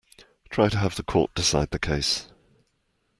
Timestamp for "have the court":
0.79-1.29